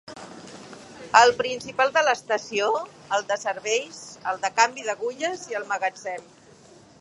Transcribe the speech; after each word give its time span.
El 1.19 1.33
principal 1.41 1.91
de 1.97 2.03
l'estació, 2.07 2.69
el 3.17 3.27
de 3.33 3.37
serveis, 3.43 4.01
el 4.33 4.41
de 4.47 4.53
canvi 4.61 4.87
d'agulles 4.89 5.45
i 5.53 5.61
el 5.61 5.69
magatzem. 5.75 6.27